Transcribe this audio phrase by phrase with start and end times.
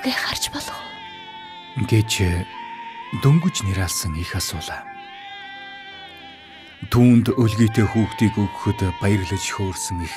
[0.00, 1.84] хүүгээ харж болох уу?
[1.84, 2.12] Гэж
[3.20, 4.88] дөнгөж нэралсан их асуулаа.
[6.88, 10.16] Түүнд өлгийтэй хүүхдийг өгөхөд баярлаж хөөрсөн их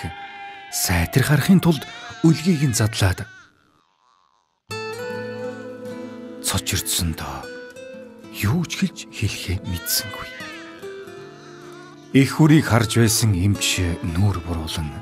[0.72, 1.84] сайтар харахын тулд
[2.24, 3.28] өлгийг нь задлаад
[6.40, 7.44] цочирдсан доо
[8.32, 10.28] юу ч хэлж хэлхээ мэдсэнгүй.
[12.16, 13.84] Их хүрийг харж байсан эмч
[14.16, 14.96] нүүр буруулан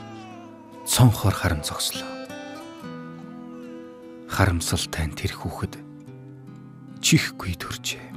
[0.89, 2.20] цонхоор харан зогслоо.
[4.41, 5.77] Харамсалтай тэр хүүхэд
[6.97, 8.09] чихгүй төржээ.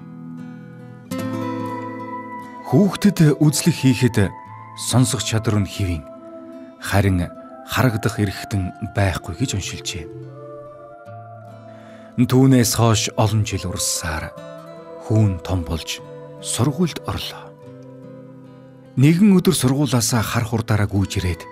[2.64, 4.33] Хүүхдэд үзлэг хийхэд
[4.80, 6.00] сонсох чадвар нь хэвэн
[6.80, 7.28] харин
[7.69, 10.05] харагдах эрхтэн байхгүй гэж уншилжээ.
[12.16, 14.33] Түүнээс хойш олон жил урссаар
[15.05, 16.00] хүүн том болж
[16.41, 17.52] сургуульд орлоо.
[18.97, 21.45] Нэгэн өдөр сургуулаасаа хар хурдаараа гүйж ирээд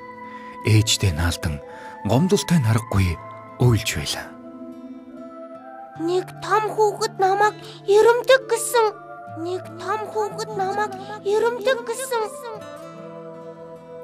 [0.65, 1.61] ээжтэй наалдан
[2.09, 3.21] гомдолтой нарахгүй
[3.61, 4.33] уйлж байлаа.
[6.03, 7.55] Нэг том хүүхэд намайг
[7.87, 8.87] ерөмдөг гэсэн.
[9.47, 12.23] Нэг том хүүхэд намайг ерөмдөг гэсэн.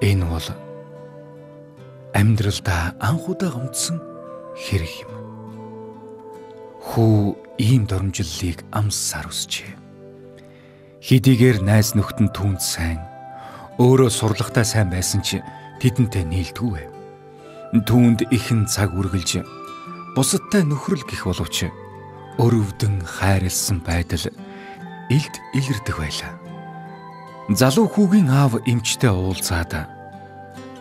[0.06, 0.48] Энэ бол
[2.14, 3.98] амьдралдаа анхудаа гомдсон
[4.54, 5.12] хэрэг юм.
[6.88, 9.74] Хүү ийм дормжиллыг амссаар үсчээ.
[11.02, 13.02] Хидийгээр найз нөхдөнд түүнд сайн
[13.82, 15.42] өөрөө сурлагатай сайн байсан ч
[15.82, 16.86] тэдэнтэй нийлдэггүй.
[17.86, 19.42] Түүнд ихэн цаг үргэлж
[20.18, 21.70] бусадтай нөхрөл гих боловч
[22.38, 24.30] өрөвдөн хайрлсан байдал
[25.10, 26.32] илд илэрдэг байлаа.
[27.48, 29.88] Залуу хүүгийн аав эмчтэй уулзаад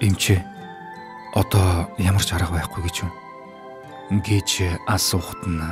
[0.04, 0.42] эмчээ
[1.34, 3.12] одоо ямар ч арга байхгүй гэж юм.
[4.24, 5.64] Гэж асуухт нь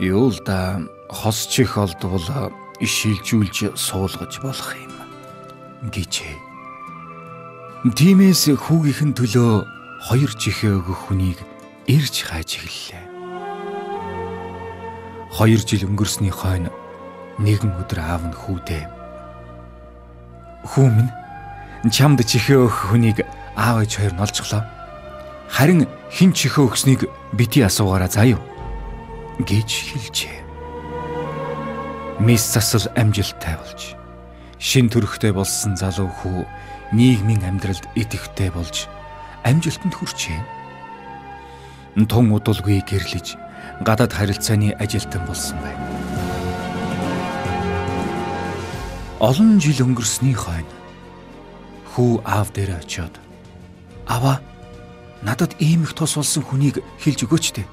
[0.00, 2.50] юу л да хос чих олдвол
[2.80, 4.94] шилжүүлж суулгаж болох юм
[5.92, 6.36] гэжээ.
[7.92, 9.52] Тимээс хүүгийнхэн төлөө
[10.08, 11.38] хоёр чихээ өгөх хүнийг
[11.84, 13.13] ирж хайж эхэллээ.
[15.34, 16.70] Хоёр жил өнгөрсний хойно
[17.42, 18.86] нэгэн өдөр аав нь хүүдээ.
[20.62, 21.10] Хүү минь
[21.90, 23.18] чамд чихээ өгөх хүнийг
[23.58, 24.62] аав ээж хоёр нь олжглоо.
[25.50, 28.38] Харин хин чихээ өгснийг бити асуугаараа юу
[29.42, 30.38] гэж хэлжээ.
[32.22, 33.98] Мис засал амжилттай болж
[34.62, 36.46] шин төрхтэй болсон залуу хүү
[36.94, 38.86] нийгмийн амьдралд идэвхтэй болж
[39.42, 40.38] амжилтанд хүрчээ.
[41.94, 43.38] Тун удалгүй гэрлэж
[43.86, 45.82] гадаад харилцааны ажилтан болсон байна.
[49.22, 50.74] Олон жил өнгөрсний хойно
[51.94, 53.14] хүү аав дээр очиод
[54.06, 54.40] Аваа
[55.22, 57.66] надад ийм их тос болсон хүнийг хэлж өгөөч дээ.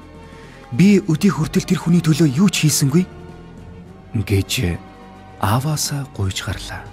[0.72, 3.04] Би өдий хүртэл тэр хүний төлөө юу ч хийсэнгүй
[4.16, 4.80] гэж
[5.42, 6.86] ааваасаа гуйж гарлаа.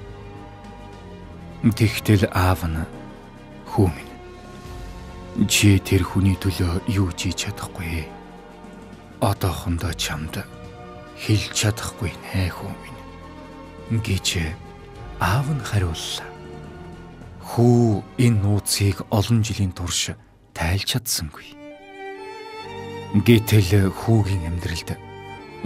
[1.62, 2.83] Тэгтэл аав нь
[3.71, 4.07] хүү минь
[5.47, 8.10] чи тэр хүний төлөө юу ч хийж чадахгүй.
[9.22, 10.43] Одоохондоо чамд
[11.15, 14.43] хэлж чадахгүй нэ хүү минь гэж
[15.22, 16.26] аав нь хариуллаа.
[17.54, 20.10] Хүү энэ нууцыг олон жилийн турш
[20.54, 21.55] тайлж чадсангүй.
[23.22, 24.99] Гэтэл хүүгийн амьдралд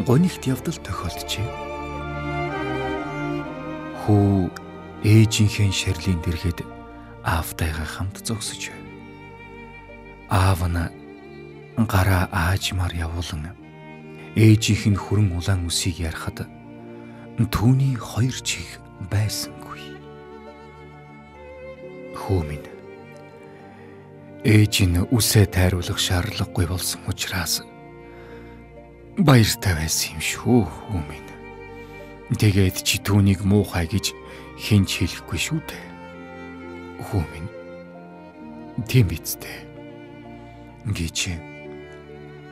[0.04, 1.48] гонигт явдал тохиолджээ.
[4.04, 4.52] Хүү
[5.00, 6.60] ээжийнхээ шарлийн дэргэд
[7.24, 8.81] аавтайгаа хамт зогсож байв.
[10.32, 10.88] Аав нь
[11.92, 13.52] гараа аажмаар явуулан
[14.36, 16.48] ээжийнх нь хүрэн улаан үсийг ярахад
[17.52, 18.80] түүний хоёр чих
[19.12, 19.52] байсан
[22.22, 22.68] хүү минь.
[24.46, 27.62] Ээж нь үсээ тайруулах шаардлагагүй болсон учраас
[29.18, 31.30] баяртай байсан юм шүү хүү минь.
[32.38, 34.14] Тэгээд чи түүнийг муухай гэж
[34.54, 35.86] хинч хэлэхгүй шүү дээ.
[37.10, 37.50] Хүү минь.
[38.86, 39.71] Тийм биз дээ.
[40.86, 41.38] Гэж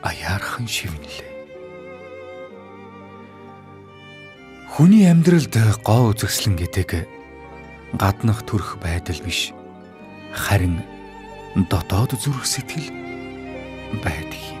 [0.01, 1.31] аяархан шивнэлээ.
[4.71, 5.51] Хүний амьдралд
[5.83, 6.89] гоо үзэсгэлэн гэдэг
[7.99, 9.51] гаднах төрх байдал биш
[10.31, 10.79] харин
[11.67, 12.87] дотоод зүрх сэтгэл
[13.99, 14.60] байдаг юм.